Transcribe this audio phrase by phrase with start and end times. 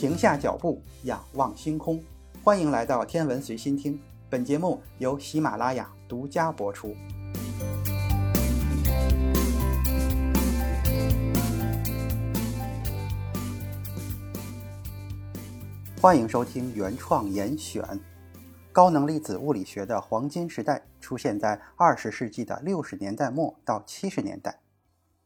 [0.00, 2.00] 停下脚步，仰望星空。
[2.44, 4.00] 欢迎来到天文随心听，
[4.30, 6.94] 本节目由喜马拉雅独家播出。
[16.00, 17.82] 欢迎收听原创严选。
[18.70, 24.60] 高能粒子物理学的黄金时代出现在二十世纪的六十年代末到七十年代。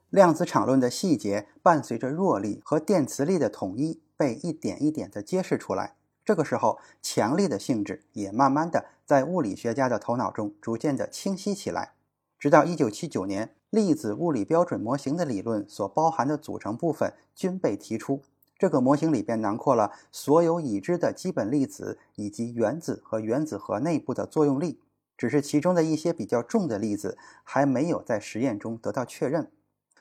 [0.09, 5.97] 量子场论的细节伴随着弱力和电磁力的统一被一点一点地揭示出来。
[6.25, 11.95] 这个时候，强力的性质也慢慢的在物理学家的头脑中逐渐的清晰起来。
[12.39, 18.23] 直到一九七九年，粒子物理标准模型的理论所包含的组成部分均被提出。
[18.57, 24.79] 这个模型里边囊括了所有已知的基本粒子以及原子和原子核内部的作用力，
[25.17, 29.51] 只是其中的一些比较重的粒子还没有在实验中得到确认。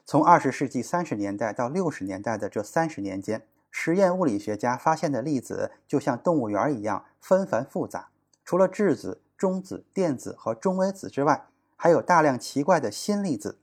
[0.05, 8.09] 从二十世纪三十年代到六十年代的这三十年间，实验物理学家发现的粒子就像动物园一样纷繁复杂。
[8.43, 13.57] 除了质子、中子、电子和中微子之外，还有大量奇怪的新粒子。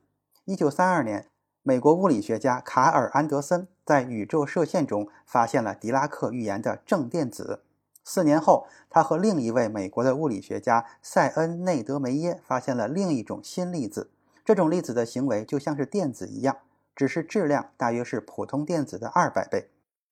[0.45, 1.29] 一九三二年，
[1.62, 7.62] 美国物理学家卡尔·安德森在宇宙射线中发现了狄拉克预言的正电子。
[8.03, 14.11] 四年后，他和另一位美国的物理学家塞恩内德梅耶发现了另一种新粒子。
[14.42, 16.56] 这种粒子的行为就像是电子一样，
[16.97, 19.69] 只是质量大约是普通电子的二百倍。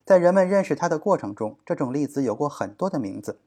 [0.07, 3.41] 在人们认识它的过程中，这种粒子有过很多的名字，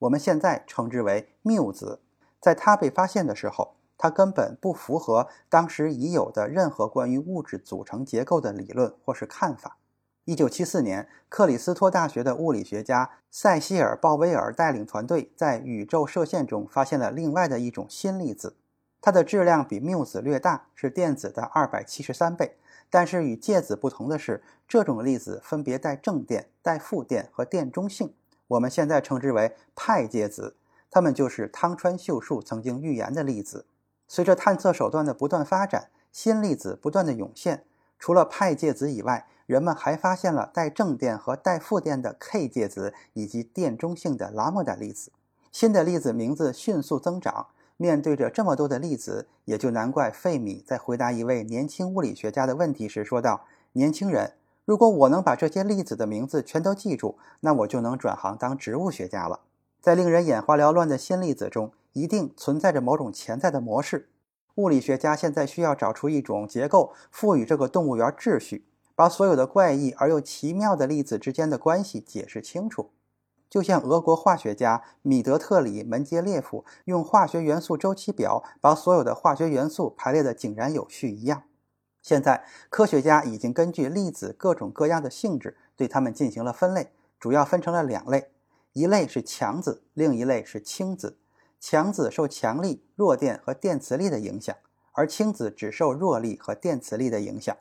[0.00, 2.00] 我们现在称之为缪子。
[2.38, 9.78] 在它被发现的时候，它根本不符合当时已有的任何关于物质组成结构的理论或是看法。
[10.26, 18.56] 一九七四年，克里斯托大学的物理学家塞西尔·鲍威尔带领团队在宇宙射线中发现了另外的一种新粒子。
[19.00, 22.58] 它的质量比缪子略大，是电子的二百七十三倍。
[22.92, 28.12] 但是与介子不同的是，这种粒子分别带正电、带负电和电中性。
[28.48, 30.56] 我们现在称之为派介子。
[30.90, 33.64] 它们就是汤川秀树曾经预言的粒子。
[34.06, 37.64] 随着探测手段的不断发展，新粒子不断的涌现。
[37.98, 45.10] 除了派介子以外，人们还发现了带正电和带负电的 K 介子以及电中性的拉莫达粒子。
[45.50, 47.46] 新的粒子名字迅速增长。
[47.82, 53.44] 面对着这么多的粒子，也就难怪费米在回答一位年轻物理学家的问题时说道
[53.74, 54.34] ：“年轻人，
[54.64, 59.40] 如果我能把这些粒子的名字全都记住，那我就能转行当植物学家了。”
[59.82, 64.08] 在令人眼花缭乱的新粒子中，一定存在着某种潜在的模式。
[64.54, 68.64] 物理学家现在需要找出一种结构，赋予这个动物园秩序，
[68.94, 72.90] 把所有的怪异而又奇妙的粒子之间的关系解释清楚。
[73.52, 81.42] 就像俄国化学家米德特里门捷列夫用化学元素周期表把所有的化学元素排列的井然有序一样，
[82.00, 88.30] 现在科学家已经根据粒子各种各样的性质对它们进行了分类，主要分成了两类：
[88.72, 91.18] 一类是强子，另一类是轻子。
[91.60, 94.56] 强子受强力、弱电和电磁力的影响，
[94.92, 97.54] 而轻子只受弱力和电磁力的影响。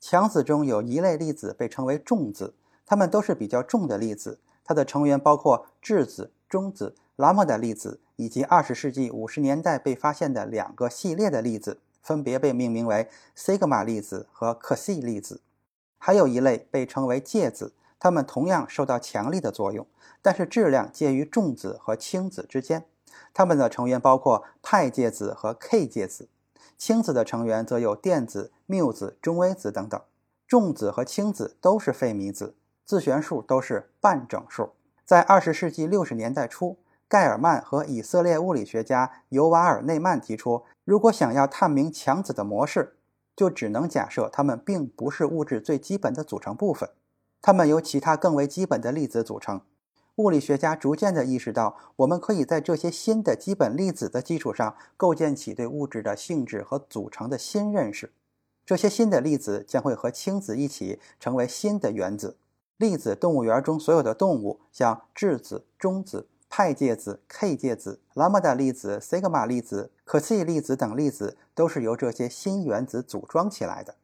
[0.00, 4.40] 强子中有一类粒子被称为重子，它们都是比较重的粒子。
[4.64, 15.40] 它的成员包括质子、中子、拉莫的粒子，以及二十世纪五十年代被发现的两个系列的粒子，分别被命名为西格玛粒子和可西粒子。
[15.98, 19.86] 还有一类被称为介子，它们同样受到强力的作用，
[20.20, 22.84] 但是质量介于重子和轻子之间。
[23.34, 26.28] 它们的成员包括派介子和 K 介子。
[26.76, 30.00] 轻子的成员则有电子、缪子、中微子等等。
[30.48, 32.54] 重子和轻子都是费米子。
[32.92, 34.72] 自旋数都是半整数。
[35.02, 36.76] 在二十世纪六十年代初，
[37.08, 42.98] 盖尔曼和以色列物理学家尤瓦尔内曼提出，如果想要探明强子的模式，
[43.34, 46.90] 就只能假设它们并不是物质最基本的组成部分，
[47.40, 49.62] 它们由其他更为基本的粒子组成。
[50.16, 58.12] 物理学家逐渐地意识到，我们可以在这些新的基本粒子的基础上，构建起对物质的性质和组成的新认识。
[58.66, 62.36] 这些新的粒子将会和氢子一起成为新的原子。
[62.76, 73.96] 粒子动物园中所有的动物，像质子、中子、派介子、K 介子、拉姆达粒子、西格玛粒子、可西粒子等粒子，都是由这些新原子组装起来的。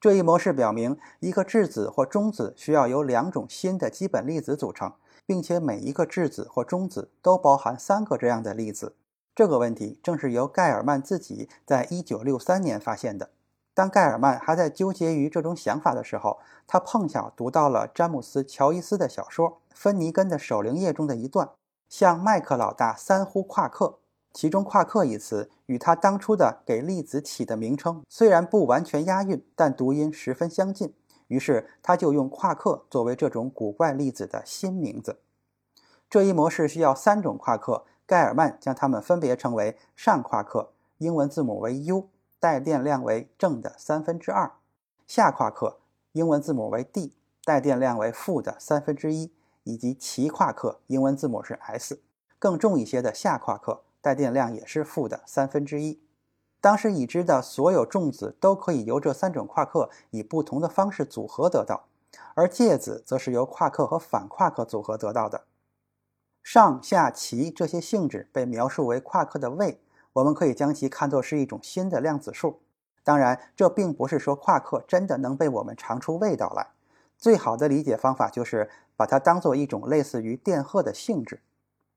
[0.00, 4.92] 这一模式表明，一个质子或中子需要由两种新的基本粒子组成，
[5.26, 8.94] 并且每一个质子或中子都包含三个这样的粒子。
[9.34, 13.30] 这个问题正是由盖尔曼自己在1963年发现的。
[13.78, 21.50] 当盖尔曼还在纠结于这种想法的时候，他碰巧读到了詹姆斯·乔伊斯的小说《芬尼根的守灵夜》中的一段
[21.88, 24.00] ：“向麦克老大三呼夸克。”
[24.34, 30.92] 其中“夸克”一词与他当初的给粒子起的名称虽然不完全押韵，但读音十分相近。
[31.28, 35.20] 于是他就用夸克作为这种古怪粒子的新名字。
[36.10, 42.08] 这一模式需要三种夸克，盖尔曼将它们分别称为上夸克，英文字母为 U，
[42.40, 44.52] 带电量为正的三分之二；
[45.06, 45.80] 下夸克，
[46.12, 47.14] 英文字母为 D，
[47.44, 49.30] 带电量为负的三分之一；
[49.64, 52.00] 以及奇夸克，英文字母是 S，
[52.38, 56.00] 更重一些的下夸克，带电量也是负的三分之一。
[56.60, 61.84] 当时已知的所有重子都可以由这三种夸克以不同的方式组合得到，
[62.34, 65.44] 而介子则是由夸克和反夸克组合得到的。
[66.42, 69.80] 上下奇这些性质被描述为夸克的位，
[70.18, 72.60] 我们可以将其看作是一种新的量子数。
[73.04, 76.68] 当然，这并不是说夸克真的能被我们尝出味道来。
[77.16, 81.40] 最好的理解方法就是把它当做一种类似于电荷的性质。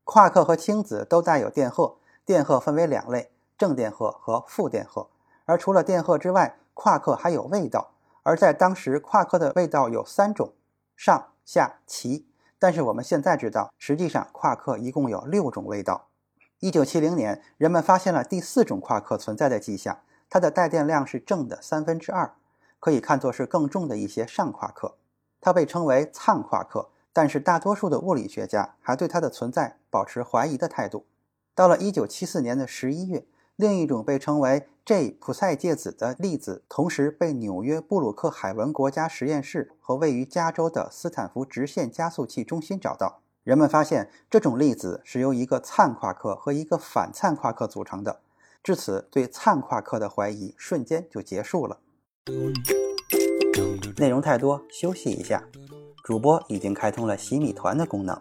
[0.04, 3.32] 夸克和氢子都带有电荷，电荷分为两类。
[3.58, 5.08] 正电荷和负电荷，
[5.46, 7.92] 而除了电荷之外，夸克还有味道。
[8.24, 10.54] 而在当时，夸克的味道有三种：
[10.96, 12.28] 上下奇。
[12.58, 16.08] 但是我们现在知道，实际上夸克一共有六种味道。
[16.62, 22.36] 一九七零年，人们发现了第四种夸克存在的迹象，它的带电量是正的三分之二，
[22.80, 24.96] 可以看作是更重的一些上夸克。
[25.42, 31.08] 它被称为灿夸克，但是大多数的物理学家还对它的存在保持怀疑的态度。
[31.56, 33.26] 到了一九七四年的十一月。
[33.58, 43.20] 另一种被称为 J 普赛介子的粒子，同时被纽约布鲁克海文国家实验室和位于加州的斯坦福直线加速器中心找到。
[43.44, 48.20] 人们发现这种粒子是由一个灿夸克和一个反灿夸克组成的。
[48.62, 51.80] 至此，对灿夸克的怀疑瞬间就结束了。
[53.98, 55.44] 内容太多，休息一下。
[56.04, 58.20] 主播已经开通了洗米团的功能，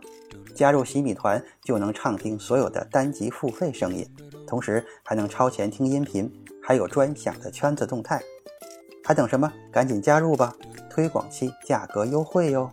[0.55, 4.07] 加入洗米团就能畅听所有的单集付费声音。
[4.47, 6.33] 同时还能超前听音频，
[6.63, 8.23] 还有专享的圈子动态，
[9.05, 9.53] 还等什么？
[9.71, 10.57] 赶紧加入吧！
[10.89, 12.71] 推广期价格优惠哟。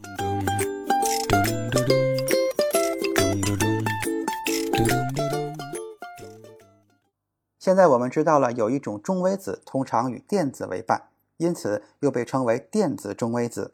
[7.68, 13.74] 现在我们知道了，有一种中微子通常与电子为伴，因此又被称为电子中微子。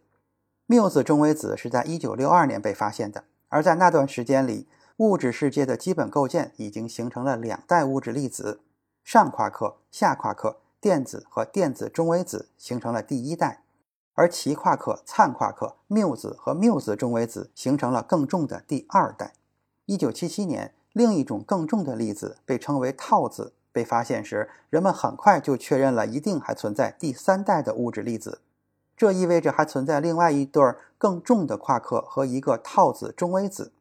[0.65, 4.67] 缪子中微子是在1962年被发现的，而在那段时间里。
[4.97, 8.61] 物质世界的基本构建已经形成了两代物质粒子：
[9.03, 13.59] 上夸克、下夸克，电子和电子中微子形成了第一代；
[14.15, 19.33] 而奇夸克、灿夸克、缪子和缪子中微子形成了更重的第二代。
[19.85, 28.39] 一九七七年，另一种更重的粒子被称为套子被发现时，人们很快就确认了一定还存在第三代的物质粒子。
[28.95, 30.63] 这意味着还存在另外一对
[30.97, 33.73] 更重的夸克和一个套子中微子。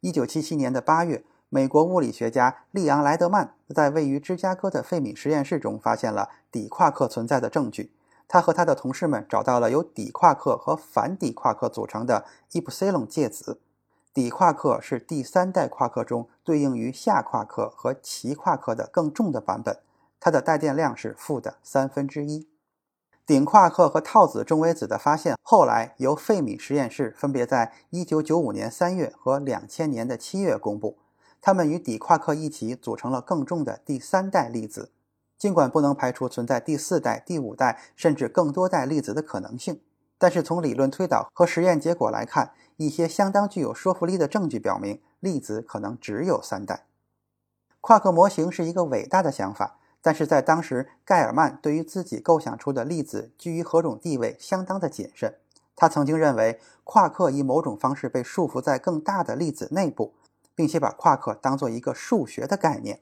[0.00, 7.92] 一九七七年的八月，美国物理学家利昂莱德曼在位于芝加哥的费米实验室中发现了底夸克存在的证据。
[8.26, 13.60] 他和他的同事们找到了由底夸克和反底夸克组成的伊普西隆介子。
[14.14, 19.80] 底夸克是第三代夸克中对应于下夸克和奇夸克的更重的版本，
[20.20, 22.48] 它的带电量是负的三分之一。
[23.26, 30.98] 顶夸克和套子中微子的发现，后来由费米实验室分别在1995年3月和2000年的7月公布。
[31.40, 34.92] 它们与底夸克一起组成了更重的第三代粒子。
[35.36, 39.80] 尽管不能排除存在第四代、第五代甚至更多代粒子的可能性，
[40.24, 46.86] 但是从理论推导和实验结果来看，一些相当具有说服力的证据表明，粒子可能只有三代。
[47.82, 49.76] 夸克模型是一个伟大的想法。
[50.00, 55.34] 但是在当时，盖尔曼对于自己构想出的粒子居于何种地位相当的谨慎。
[55.76, 60.14] 他曾经认为，夸克以某种方式被束缚在更大的粒子内部，
[60.54, 63.00] 并且把夸克当做一个数学的概念。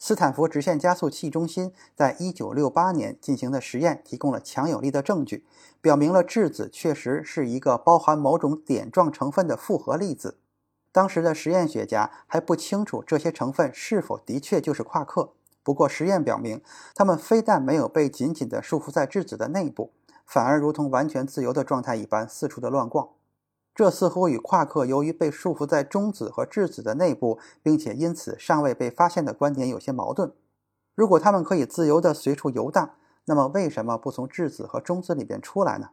[0.00, 5.44] 斯坦福直线加速器中心在一九六八年进行的实验提供了强有力的证据，
[5.80, 10.38] 表明了质子确实是一个包含某种点状成分的复合粒子。
[10.92, 15.32] 当时的实验学家还不清楚这些成分是否的确就是夸克。
[15.64, 16.62] 不过，实验表明，
[16.94, 19.92] 它们非但没有被紧紧地束缚在质子的内部，
[20.24, 23.10] 反而如同完全自由的状态一般四处的乱逛。
[23.78, 30.32] 这似乎与夸克由于被束缚在中子和质子的内部，并且因此尚未被发现的观点有些矛盾。
[30.96, 32.90] 如果它们可以自由地随处游荡，
[33.26, 35.90] 那么为什么不从质子和中子里边出来呢？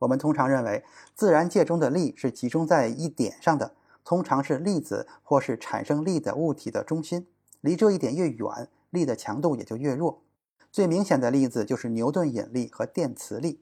[0.00, 0.84] 我们通常认为，
[1.14, 7.28] 自然界中的力是集中在一点上的，通常是粒子或是产生力的物体的中心。
[7.60, 10.24] 离这一点越远，力的强度也就越弱。
[10.72, 13.60] 最明显的例子就是牛顿引力和电磁力。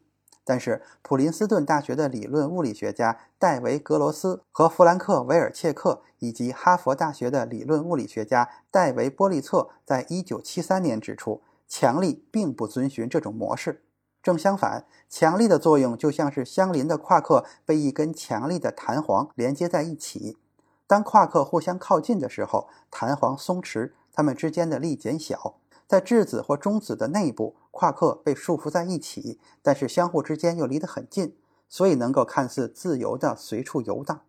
[0.48, 13.82] 但是，普林斯顿大学的理论物理学家戴维·格罗斯和弗兰克·维尔切克，以及哈佛大学的理论物理学家戴维·波利策，在1973年指出，强力并不遵循这种模式。
[14.22, 20.38] 正相反，强力的作用就像是相邻的夸克被一根强力的弹簧连接在一起。
[20.86, 25.56] 当夸克互相靠近的时候，弹簧松弛，它们之间的力减小。
[25.88, 31.34] 在质子或中子的内部，夸克被束缚在一起，但是相互之间又离得很近，
[31.66, 34.20] 所以能够看似自由地随处游荡。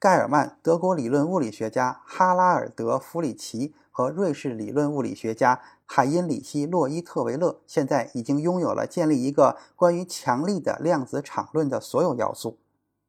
[0.00, 12.58] 盖尔曼、德国理论物理学家哈拉尔德·弗里奇和瑞士理论物理学家海因里希·洛伊特维勒现在已经拥有了建立一个关于强力的量子场论的所有要素。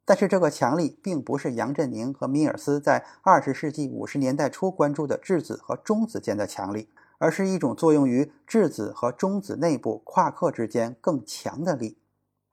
[0.05, 6.89] 但是，这个强力并不是杨振宁和米尔斯在二十世纪五十年代初关注的质子和中子间的强力。
[7.21, 11.99] 而是一种作用于质子和中子内部夸克之间更强的力。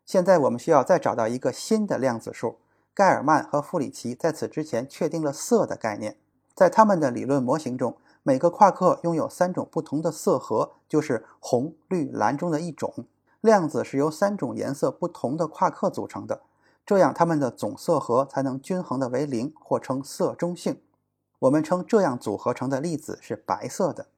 [0.05, 2.59] 现在我们需要再找到一个新的量子数。
[2.93, 6.19] 盖尔曼和弗里奇在此之前确定了色的概念，
[6.55, 13.07] 在他们的理论模型中，每个夸克拥有三种不同的色核，就是红、绿、蓝中的一种。
[13.41, 16.43] 量子是由三种颜色不同的夸克组成的，
[16.85, 20.83] 这样它们的总色核才能均衡的为零，或称色中性。
[21.39, 24.09] 我们称这样组合成的粒子是白色的。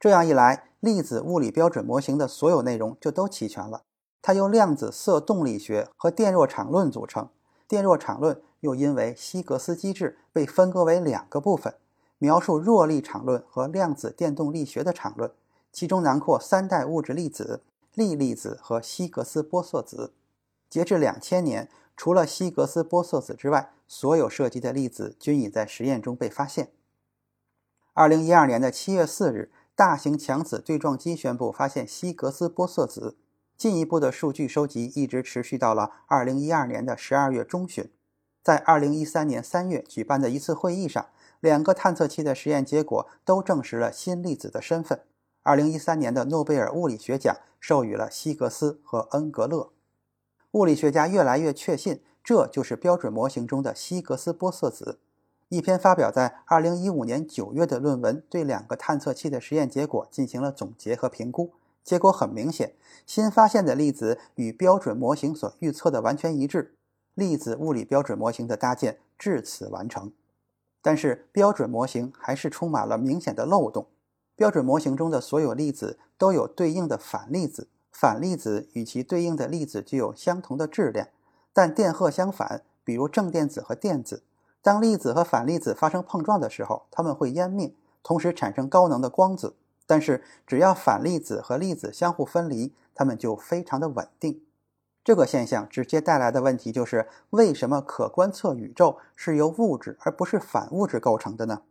[0.00, 3.82] 这样一来，粒子物理标准模型的所有内容就都齐全了。
[4.22, 7.28] 它由量子色动力学和电弱场论组成。
[7.66, 11.74] 电弱场论又因为希格斯机制被分割为两个部分：
[12.18, 15.32] 描述弱力场论和量子电动力学的场论，
[15.72, 17.62] 其中囊括三代物质粒子、
[17.94, 20.12] 力粒子和希格斯玻色子。
[20.70, 26.70] 截至两千年，除了希格斯玻色子之外，所有涉及的粒子均已在实验中被发现。
[27.94, 29.50] 二零一二年的七月四日。
[29.78, 33.16] 大型强子对撞机宣布发现希格斯玻色子，
[33.56, 37.88] 进一步的数据收集一直持续到了2012年的12月中旬。
[38.42, 41.06] 在2013年3月举办的一次会议上，
[41.38, 45.02] 两个探测器的实验结果都证实了新粒子的身份。
[45.44, 49.70] 2013年的诺贝尔物理学奖授予了希格斯和恩格勒。
[50.54, 54.98] 物理学家越来越确信，这就是标准模型中的希格斯玻色子。
[55.50, 61.52] 一篇发表在2015年9月的论文对两个探测器的实验结果进行了总结和评估。
[61.82, 62.74] 结果很明显，
[63.06, 66.74] 新发现的粒子与标准模型所预测的完全一致，
[67.14, 70.12] 粒子物理标准模型的搭建至此完成。
[70.82, 73.86] 但是，标准模型还是充满了明显的漏洞。
[74.36, 81.08] 标准模型中的所有粒子都有对应的反粒子，反粒子与其对应的粒子具有相同的质量，
[81.54, 84.22] 但电荷相反，比如正电子和电子。
[84.68, 87.72] 当粒子和反粒子发生碰撞的时候，它们会湮灭，
[88.02, 89.56] 同时产生高能的光子。
[89.86, 94.42] 但是，只要反粒子和粒子相互分离，它们就非常的稳定。
[95.02, 101.62] 这个现象直接带来的问题就是：为什么可观测宇宙是由物质而不是反物质构成的呢？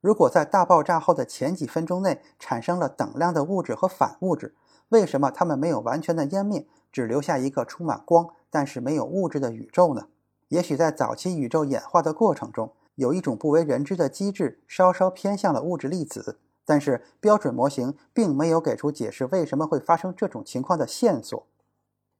[0.00, 4.54] 如果在大爆炸后的前几分钟内产生了等量的物质和反物质，
[4.88, 10.06] 为什么它们没有完全的湮灭，只留下一个充满光但是没有物质的宇宙呢？
[10.50, 21.46] 也许在早期宇宙演化的过程中，有一种不为人知的机制稍稍偏向了物质粒子，但是标准模型并没有给出解释为什么会发生这种情况的线索。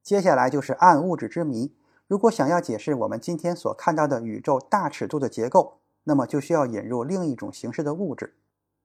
[0.01, 1.75] 接下来就是暗物质之谜。
[2.07, 8.35] 如果想要解释我们今天所看到的宇宙大尺度的结构，那么就需要引入另一种形式的物质，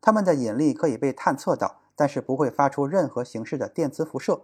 [0.01, 4.43] 它们的引力可以被探测到，但是不会发出任何形式的电磁辐射。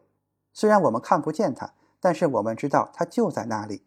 [0.52, 3.82] 虽然我们看不见它，但是我们知道它就在那里。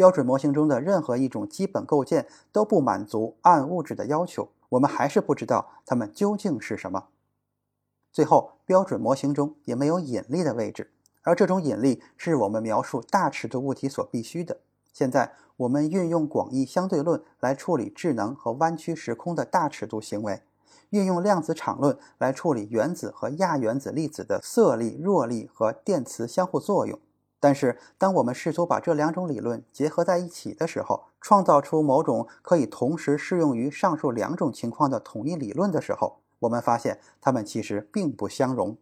[0.00, 7.08] 标准模型中的任何一种基本构件都不满足暗物质的要求，我们还是不知道它们究竟是什么。
[8.10, 10.90] 最后，标准模型中也没有引力的位置，
[11.20, 14.60] 而这种引力是我们描述大尺度物体所必须的。
[14.90, 20.40] 现在，我们运用广义相对论来处理智能和弯曲时空的大尺度行为，
[20.88, 26.98] 运用量子场论来处理原子和亚原子粒子的色力、弱力和电磁相互作用。
[27.42, 38.76] 但是，当我们试图把这两种理论结合在一起的时候，创造出某种可以同时适用于上述两种情况的统一理论的时候，我们发现它们其实并不相容。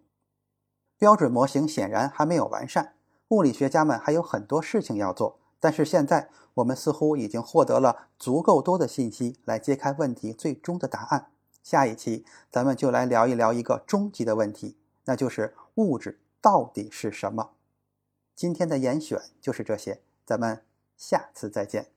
[0.99, 2.95] 标准模型显然还没有完善，
[3.29, 5.39] 物理学家们还有很多事情要做。
[5.61, 11.27] 但是现在，我们似乎已经获得了足够多的信息来揭开问题最终的答案。
[11.63, 17.51] 下一期，咱们就来聊一聊一个终极的问题，那就是物质到底是什么。
[18.39, 20.63] 今天的严选就是这些，咱们
[20.97, 21.89] 下次再见。